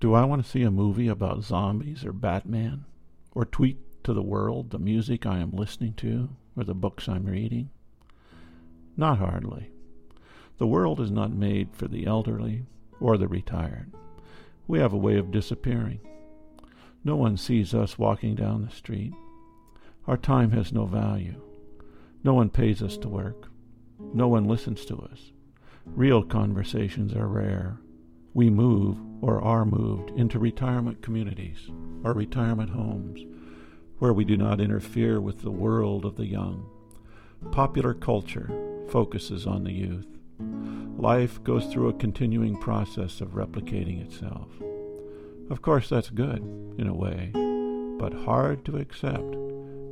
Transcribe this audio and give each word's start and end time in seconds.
Do 0.00 0.14
I 0.14 0.24
want 0.24 0.42
to 0.42 0.50
see 0.50 0.62
a 0.62 0.70
movie 0.70 1.08
about 1.08 1.44
zombies 1.44 2.06
or 2.06 2.14
Batman? 2.14 2.86
Or 3.34 3.44
tweet 3.44 3.76
to 4.02 4.14
the 4.14 4.22
world 4.22 4.70
the 4.70 4.78
music 4.78 5.26
I 5.26 5.40
am 5.40 5.50
listening 5.50 5.92
to 5.98 6.30
or 6.56 6.64
the 6.64 6.74
books 6.74 7.06
I'm 7.06 7.26
reading? 7.26 7.68
Not 8.96 9.18
hardly. 9.18 9.70
The 10.56 10.66
world 10.66 11.00
is 11.00 11.10
not 11.10 11.32
made 11.32 11.74
for 11.74 11.86
the 11.86 12.06
elderly 12.06 12.64
or 12.98 13.18
the 13.18 13.28
retired. 13.28 13.92
We 14.66 14.78
have 14.78 14.94
a 14.94 14.98
way 14.98 15.18
of 15.18 15.30
disappearing. 15.30 16.00
No 17.04 17.16
one 17.16 17.36
sees 17.36 17.74
us 17.74 17.98
walking 17.98 18.34
down 18.34 18.64
the 18.64 18.74
street. 18.74 19.12
Our 20.06 20.16
time 20.16 20.52
has 20.52 20.72
no 20.72 20.86
value. 20.86 21.42
No 22.24 22.32
one 22.32 22.48
pays 22.48 22.82
us 22.82 22.96
to 22.98 23.08
work. 23.08 23.48
No 24.14 24.28
one 24.28 24.44
listens 24.44 24.86
to 24.86 24.96
us. 24.96 25.32
Real 25.84 26.22
conversations 26.22 27.14
are 27.14 27.28
rare. 27.28 27.78
We 28.32 28.48
move 28.48 28.98
or 29.20 29.42
are 29.42 29.64
moved 29.64 30.10
into 30.10 30.38
retirement 30.38 31.02
communities 31.02 31.68
or 32.04 32.12
retirement 32.12 32.70
homes 32.70 33.24
where 33.98 34.12
we 34.12 34.24
do 34.24 34.36
not 34.36 34.60
interfere 34.60 35.20
with 35.20 35.42
the 35.42 35.50
world 35.50 36.04
of 36.04 36.16
the 36.16 36.26
young. 36.26 36.66
Popular 37.50 37.92
culture 37.92 38.50
focuses 38.88 39.46
on 39.46 39.64
the 39.64 39.72
youth. 39.72 40.06
Life 40.96 41.42
goes 41.42 41.66
through 41.66 41.88
a 41.88 41.94
continuing 41.94 42.56
process 42.56 43.20
of 43.20 43.30
replicating 43.34 44.00
itself. 44.00 44.48
Of 45.50 45.60
course, 45.60 45.88
that's 45.88 46.10
good, 46.10 46.38
in 46.78 46.86
a 46.86 46.94
way, 46.94 47.30
but 47.98 48.24
hard 48.24 48.64
to 48.66 48.76
accept 48.76 49.34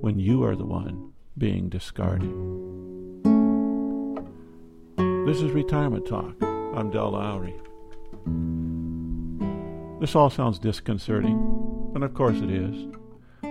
when 0.00 0.18
you 0.18 0.44
are 0.44 0.54
the 0.54 0.64
one 0.64 1.12
being 1.36 1.68
discarded. 1.68 2.32
This 5.26 5.42
is 5.42 5.50
Retirement 5.50 6.06
Talk. 6.06 6.40
I'm 6.42 6.90
Del 6.90 7.10
Lowry. 7.10 7.54
This 10.00 10.14
all 10.14 10.30
sounds 10.30 10.60
disconcerting, 10.60 11.92
and 11.94 12.04
of 12.04 12.14
course 12.14 12.38
it 12.38 12.50
is. 12.50 12.86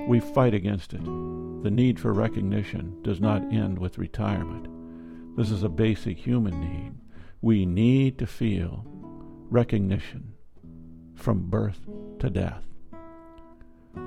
We 0.07 0.21
fight 0.21 0.53
against 0.53 0.93
it. 0.93 1.03
The 1.03 1.71
need 1.71 1.99
for 1.99 2.13
recognition 2.13 3.01
does 3.01 3.19
not 3.19 3.41
end 3.51 3.77
with 3.77 3.97
retirement. 3.97 4.67
This 5.35 5.51
is 5.51 5.63
a 5.63 5.69
basic 5.69 6.17
human 6.17 6.59
need. 6.61 6.93
We 7.41 7.65
need 7.65 8.17
to 8.19 8.25
feel 8.25 8.85
recognition 9.49 10.33
from 11.15 11.49
birth 11.49 11.81
to 12.19 12.29
death. 12.29 12.63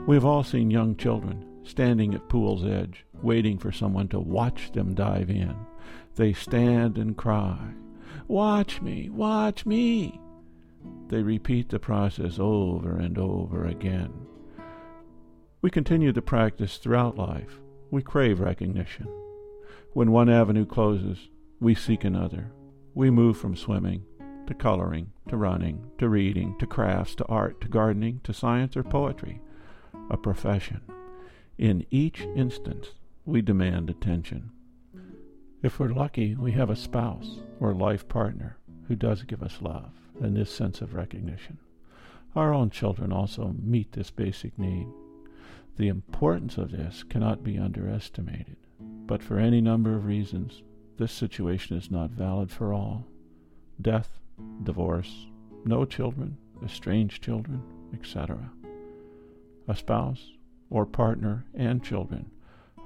We 0.06 0.16
have 0.16 0.24
all 0.24 0.42
seen 0.42 0.70
young 0.70 0.96
children 0.96 1.46
standing 1.62 2.14
at 2.14 2.28
pool's 2.30 2.64
edge, 2.64 3.04
waiting 3.22 3.58
for 3.58 3.70
someone 3.70 4.08
to 4.08 4.18
watch 4.18 4.72
them 4.72 4.94
dive 4.94 5.28
in. 5.28 5.54
They 6.16 6.32
stand 6.32 6.96
and 6.96 7.16
cry, 7.16 7.74
Watch 8.28 8.80
me, 8.80 9.10
watch 9.10 9.66
me. 9.66 10.20
They 11.08 11.22
repeat 11.22 11.68
the 11.68 11.78
process 11.78 12.38
over 12.38 12.96
and 12.96 13.18
over 13.18 13.66
again. 13.66 14.12
We 15.62 15.70
continue 15.70 16.12
the 16.12 16.22
practice 16.22 16.76
throughout 16.76 17.18
life. 17.18 17.58
We 17.90 18.02
crave 18.02 18.40
recognition. 18.40 19.08
When 19.92 20.12
one 20.12 20.30
avenue 20.30 20.64
closes, 20.64 21.28
we 21.58 21.74
seek 21.74 22.04
another. 22.04 22.52
We 22.94 23.10
move 23.10 23.36
from 23.36 23.56
swimming 23.56 24.04
to 24.46 24.54
coloring 24.54 25.12
to 25.28 25.36
running 25.36 25.84
to 25.98 26.08
reading 26.08 26.56
to 26.58 26.66
crafts 26.66 27.14
to 27.16 27.24
art 27.26 27.60
to 27.60 27.68
gardening 27.68 28.20
to 28.24 28.32
science 28.32 28.76
or 28.76 28.82
poetry, 28.82 29.40
a 30.10 30.16
profession. 30.16 30.80
In 31.58 31.84
each 31.90 32.22
instance, 32.36 32.92
we 33.24 33.42
demand 33.42 33.90
attention. 33.90 34.50
If 35.62 35.78
we're 35.78 35.88
lucky, 35.88 36.36
we 36.36 36.52
have 36.52 36.70
a 36.70 36.76
spouse 36.76 37.40
or 37.60 37.74
life 37.74 38.08
partner 38.08 38.56
who 38.90 38.96
does 38.96 39.22
give 39.22 39.40
us 39.40 39.62
love 39.62 39.92
and 40.20 40.36
this 40.36 40.52
sense 40.52 40.80
of 40.80 40.94
recognition. 40.94 41.56
Our 42.34 42.52
own 42.52 42.70
children 42.70 43.12
also 43.12 43.54
meet 43.62 43.92
this 43.92 44.10
basic 44.10 44.58
need. 44.58 44.88
The 45.76 45.86
importance 45.86 46.58
of 46.58 46.72
this 46.72 47.04
cannot 47.04 47.44
be 47.44 47.56
underestimated, 47.56 48.56
but 48.80 49.22
for 49.22 49.38
any 49.38 49.60
number 49.60 49.94
of 49.94 50.06
reasons, 50.06 50.64
this 50.98 51.12
situation 51.12 51.76
is 51.76 51.88
not 51.88 52.10
valid 52.10 52.50
for 52.50 52.72
all. 52.72 53.06
Death, 53.80 54.18
divorce, 54.64 55.28
no 55.64 55.84
children, 55.84 56.36
estranged 56.64 57.22
children, 57.22 57.62
etc. 57.94 58.50
A 59.68 59.76
spouse 59.76 60.32
or 60.68 60.84
partner 60.84 61.44
and 61.54 61.84
children 61.84 62.28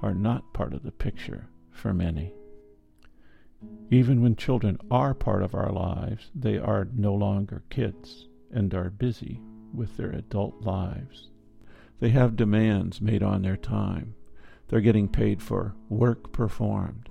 are 0.03 0.13
not 0.13 0.53
part 0.53 0.75
of 0.75 0.83
the 0.83 0.91
picture 0.91 1.47
for 1.71 1.95
many. 1.95 2.31
Even 3.91 4.21
when 4.21 4.35
children 4.35 4.77
are 4.89 5.13
part 5.13 5.43
of 5.43 5.53
our 5.53 5.71
lives, 5.71 6.31
they 6.33 6.57
are 6.57 6.87
no 6.93 7.13
longer 7.13 7.63
kids 7.69 8.27
and 8.51 8.73
are 8.73 8.89
busy 8.89 9.41
with 9.73 9.95
their 9.97 10.11
adult 10.11 10.61
lives. 10.61 11.29
They 11.99 12.09
have 12.09 12.35
demands 12.35 13.01
made 13.01 13.23
on 13.23 13.41
their 13.41 13.57
time. 13.57 14.15
They're 14.67 14.81
getting 14.81 15.07
paid 15.07 15.41
for 15.41 15.75
work 15.89 16.31
performed. 16.31 17.09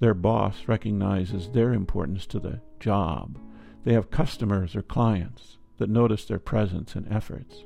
Their 0.00 0.14
boss 0.14 0.66
recognizes 0.66 1.50
their 1.50 1.72
importance 1.72 2.26
to 2.26 2.40
the 2.40 2.60
job. 2.80 3.38
They 3.84 3.92
have 3.94 4.10
customers 4.10 4.76
or 4.76 4.82
clients 4.82 5.58
that 5.78 5.90
notice 5.90 6.24
their 6.24 6.38
presence 6.38 6.94
and 6.94 7.10
efforts. 7.12 7.64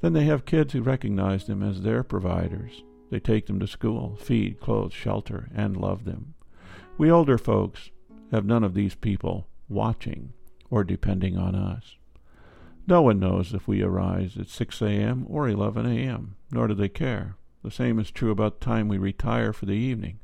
Then 0.00 0.14
they 0.14 0.24
have 0.24 0.46
kids 0.46 0.72
who 0.72 0.82
recognize 0.82 1.46
them 1.46 1.62
as 1.62 1.82
their 1.82 2.02
providers. 2.02 2.82
They 3.10 3.20
take 3.20 3.46
them 3.46 3.60
to 3.60 3.66
school, 3.66 4.16
feed, 4.16 4.60
clothe, 4.60 4.92
shelter, 4.92 5.48
and 5.54 5.76
love 5.76 6.04
them. 6.04 6.34
We 7.00 7.10
older 7.10 7.38
folks 7.38 7.88
have 8.30 8.44
none 8.44 8.62
of 8.62 8.74
these 8.74 8.94
people 8.94 9.48
watching 9.70 10.34
or 10.68 10.84
depending 10.84 11.38
on 11.38 11.54
us. 11.54 11.96
No 12.86 13.00
one 13.00 13.18
knows 13.18 13.54
if 13.54 13.66
we 13.66 13.80
arise 13.80 14.36
at 14.36 14.50
6 14.50 14.82
a.m. 14.82 15.24
or 15.26 15.48
11 15.48 15.86
a.m., 15.86 16.36
nor 16.50 16.68
do 16.68 16.74
they 16.74 16.90
care. 16.90 17.36
The 17.64 17.70
same 17.70 17.98
is 17.98 18.10
true 18.10 18.30
about 18.30 18.60
the 18.60 18.66
time 18.66 18.86
we 18.86 18.98
retire 18.98 19.54
for 19.54 19.64
the 19.64 19.72
evening. 19.72 20.20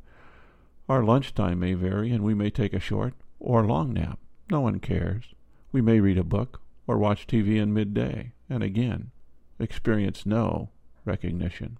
Our 0.86 1.02
lunch 1.02 1.34
time 1.34 1.60
may 1.60 1.72
vary, 1.72 2.10
and 2.10 2.22
we 2.22 2.34
may 2.34 2.50
take 2.50 2.74
a 2.74 2.78
short 2.78 3.14
or 3.40 3.64
long 3.64 3.94
nap. 3.94 4.18
No 4.50 4.60
one 4.60 4.78
cares. 4.78 5.32
We 5.72 5.80
may 5.80 6.00
read 6.00 6.18
a 6.18 6.24
book 6.24 6.60
or 6.86 6.98
watch 6.98 7.26
TV 7.26 7.56
in 7.56 7.72
midday, 7.72 8.34
and 8.50 8.62
again, 8.62 9.12
experience 9.58 10.26
no 10.26 10.68
recognition. 11.06 11.78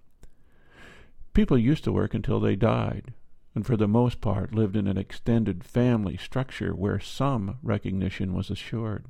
People 1.34 1.58
used 1.58 1.84
to 1.84 1.92
work 1.92 2.14
until 2.14 2.40
they 2.40 2.56
died, 2.56 3.12
and 3.56 3.64
for 3.64 3.74
the 3.74 3.88
most 3.88 4.20
part 4.20 4.54
lived 4.54 4.76
in 4.76 4.86
an 4.86 4.98
extended 4.98 5.64
family 5.64 6.18
structure 6.18 6.74
where 6.74 7.00
some 7.00 7.56
recognition 7.62 8.34
was 8.34 8.50
assured. 8.50 9.06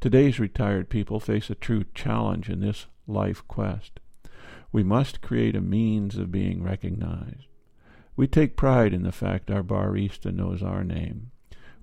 Today's 0.00 0.40
retired 0.40 0.88
people 0.88 1.20
face 1.20 1.50
a 1.50 1.54
true 1.54 1.84
challenge 1.94 2.48
in 2.48 2.60
this 2.60 2.86
life 3.06 3.46
quest. 3.46 4.00
We 4.72 4.82
must 4.82 5.20
create 5.20 5.54
a 5.54 5.60
means 5.60 6.16
of 6.16 6.32
being 6.32 6.62
recognized. 6.62 7.46
We 8.16 8.26
take 8.26 8.56
pride 8.56 8.94
in 8.94 9.02
the 9.02 9.12
fact 9.12 9.50
our 9.50 9.62
barista 9.62 10.34
knows 10.34 10.62
our 10.62 10.82
name. 10.82 11.30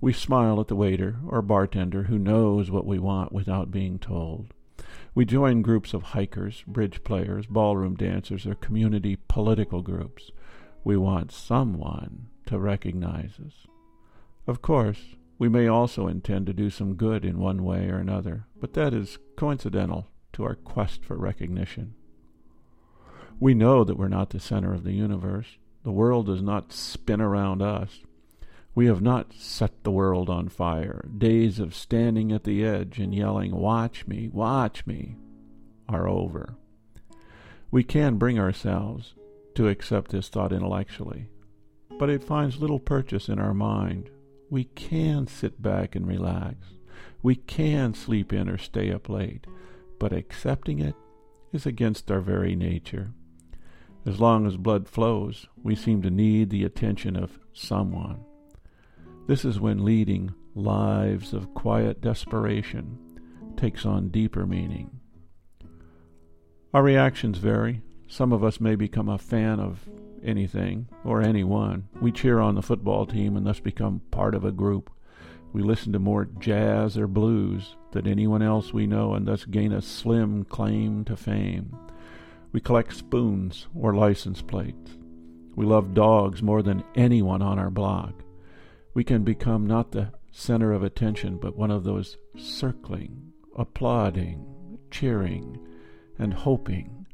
We 0.00 0.12
smile 0.12 0.60
at 0.60 0.66
the 0.66 0.74
waiter 0.74 1.20
or 1.24 1.40
bartender 1.40 2.04
who 2.04 2.18
knows 2.18 2.68
what 2.68 2.84
we 2.84 2.98
want 2.98 3.30
without 3.30 3.70
being 3.70 4.00
told. 4.00 4.48
We 5.14 5.24
join 5.24 5.62
groups 5.62 5.94
of 5.94 6.02
hikers, 6.02 6.64
bridge 6.66 7.04
players, 7.04 7.46
ballroom 7.46 7.94
dancers, 7.94 8.44
or 8.44 8.56
community 8.56 9.18
political 9.28 9.82
groups. 9.82 10.32
We 10.86 10.96
want 10.96 11.32
someone 11.32 12.28
to 12.46 12.60
recognize 12.60 13.40
us. 13.44 13.66
Of 14.46 14.62
course, 14.62 15.16
we 15.36 15.48
may 15.48 15.66
also 15.66 16.06
intend 16.06 16.46
to 16.46 16.52
do 16.52 16.70
some 16.70 16.94
good 16.94 17.24
in 17.24 17.40
one 17.40 17.64
way 17.64 17.88
or 17.88 17.96
another, 17.96 18.46
but 18.60 18.74
that 18.74 18.94
is 18.94 19.18
coincidental 19.34 20.06
to 20.34 20.44
our 20.44 20.54
quest 20.54 21.04
for 21.04 21.16
recognition. 21.16 21.94
We 23.40 23.52
know 23.52 23.82
that 23.82 23.98
we're 23.98 24.06
not 24.06 24.30
the 24.30 24.38
center 24.38 24.72
of 24.74 24.84
the 24.84 24.92
universe. 24.92 25.58
The 25.82 25.90
world 25.90 26.26
does 26.26 26.40
not 26.40 26.72
spin 26.72 27.20
around 27.20 27.62
us. 27.62 28.02
We 28.76 28.86
have 28.86 29.02
not 29.02 29.32
set 29.32 29.82
the 29.82 29.90
world 29.90 30.30
on 30.30 30.48
fire. 30.48 31.04
Days 31.18 31.58
of 31.58 31.74
standing 31.74 32.30
at 32.30 32.44
the 32.44 32.64
edge 32.64 33.00
and 33.00 33.12
yelling, 33.12 33.56
Watch 33.56 34.06
me, 34.06 34.28
watch 34.32 34.86
me, 34.86 35.16
are 35.88 36.06
over. 36.06 36.54
We 37.72 37.82
can 37.82 38.18
bring 38.18 38.38
ourselves 38.38 39.14
to 39.56 39.68
accept 39.68 40.10
this 40.10 40.28
thought 40.28 40.52
intellectually, 40.52 41.28
but 41.98 42.08
it 42.08 42.24
finds 42.24 42.58
little 42.58 42.80
purchase 42.80 43.28
in 43.28 43.38
our 43.38 43.54
mind 43.54 44.10
we 44.48 44.64
can 44.64 45.26
sit 45.26 45.60
back 45.60 45.94
and 45.94 46.06
relax. 46.06 46.54
We 47.22 47.34
can 47.34 47.94
sleep 47.94 48.32
in 48.32 48.48
or 48.48 48.58
stay 48.58 48.92
up 48.92 49.08
late, 49.08 49.46
but 49.98 50.12
accepting 50.12 50.78
it 50.78 50.94
is 51.52 51.66
against 51.66 52.10
our 52.10 52.20
very 52.20 52.54
nature. 52.54 53.12
As 54.04 54.20
long 54.20 54.46
as 54.46 54.56
blood 54.56 54.88
flows, 54.88 55.46
we 55.60 55.74
seem 55.74 56.02
to 56.02 56.10
need 56.10 56.50
the 56.50 56.64
attention 56.64 57.16
of 57.16 57.40
someone. 57.52 58.24
This 59.26 59.44
is 59.44 59.58
when 59.58 59.84
leading 59.84 60.32
lives 60.54 61.32
of 61.32 61.54
quiet 61.54 62.00
desperation 62.00 62.98
takes 63.56 63.84
on 63.84 64.10
deeper 64.10 64.46
meaning. 64.46 65.00
Our 66.72 66.84
reactions 66.84 67.38
vary. 67.38 67.82
Some 68.08 68.32
of 68.32 68.44
us 68.44 68.60
may 68.60 68.76
become 68.76 69.08
a 69.08 69.18
fan 69.18 69.58
of 69.58 69.88
anything 70.22 70.88
or 71.04 71.22
anyone. 71.22 71.88
We 72.00 72.12
cheer 72.12 72.40
on 72.40 72.54
the 72.54 72.62
football 72.62 73.06
team 73.06 73.36
and 73.36 73.46
thus 73.46 73.60
become 73.60 74.00
part 74.10 74.34
of 74.34 74.44
a 74.44 74.52
group. 74.52 74.90
We 75.52 75.62
listen 75.62 75.92
to 75.92 75.98
more 75.98 76.26
jazz 76.38 76.96
or 76.96 77.06
blues 77.06 77.76
than 77.92 78.06
anyone 78.06 78.42
else 78.42 78.72
we 78.72 78.86
know 78.86 79.14
and 79.14 79.26
thus 79.26 79.44
gain 79.44 79.72
a 79.72 79.82
slim 79.82 80.44
claim 80.44 81.04
to 81.06 81.16
fame. 81.16 81.76
We 82.52 82.60
collect 82.60 82.94
spoons 82.94 83.66
or 83.74 83.94
license 83.94 84.40
plates. 84.40 84.98
We 85.54 85.66
love 85.66 85.94
dogs 85.94 86.42
more 86.42 86.62
than 86.62 86.84
anyone 86.94 87.42
on 87.42 87.58
our 87.58 87.70
block. 87.70 88.22
We 88.94 89.04
can 89.04 89.24
become 89.24 89.66
not 89.66 89.92
the 89.92 90.12
center 90.30 90.72
of 90.72 90.82
attention, 90.82 91.38
but 91.38 91.56
one 91.56 91.70
of 91.70 91.84
those 91.84 92.18
circling, 92.36 93.32
applauding, 93.56 94.78
cheering, 94.90 95.58
and 96.18 96.32
hoping 96.32 97.05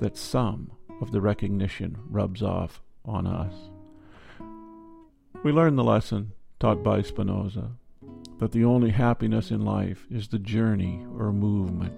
that 0.00 0.16
some 0.16 0.70
of 1.00 1.12
the 1.12 1.20
recognition 1.20 1.96
rubs 2.08 2.42
off 2.42 2.82
on 3.04 3.26
us. 3.26 3.54
We 5.42 5.52
learn 5.52 5.76
the 5.76 5.84
lesson 5.84 6.32
taught 6.58 6.82
by 6.82 7.02
Spinoza 7.02 7.72
that 8.38 8.52
the 8.52 8.64
only 8.64 8.90
happiness 8.90 9.50
in 9.50 9.64
life 9.64 10.06
is 10.10 10.28
the 10.28 10.38
journey 10.38 11.06
or 11.18 11.32
movement. 11.32 11.94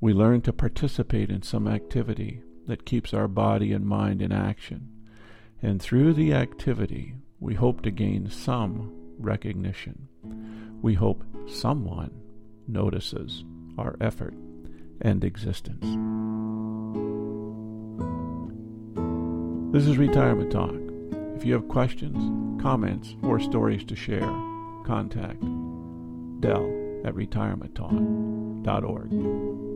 We 0.00 0.12
learn 0.12 0.42
to 0.42 0.52
participate 0.52 1.30
in 1.30 1.42
some 1.42 1.66
activity 1.66 2.42
that 2.66 2.84
keeps 2.84 3.14
our 3.14 3.28
body 3.28 3.72
and 3.72 3.86
mind 3.86 4.22
in 4.22 4.32
action, 4.32 4.88
and 5.62 5.80
through 5.80 6.14
the 6.14 6.34
activity, 6.34 7.14
we 7.40 7.54
hope 7.54 7.82
to 7.82 7.90
gain 7.90 8.30
some 8.30 8.92
recognition. 9.18 10.08
We 10.82 10.94
hope 10.94 11.24
someone 11.46 12.10
notices 12.68 13.44
our 13.78 13.96
effort 14.00 14.34
and 15.00 15.24
existence. 15.24 15.84
This 19.74 19.88
is 19.88 19.98
Retirement 19.98 20.52
Talk. 20.52 20.76
If 21.34 21.44
you 21.44 21.52
have 21.54 21.66
questions, 21.66 22.62
comments, 22.62 23.16
or 23.24 23.40
stories 23.40 23.82
to 23.86 23.96
share, 23.96 24.20
contact 24.86 25.40
Dell 26.40 26.64
at 27.04 27.16
retirementtalk.org. 27.16 29.73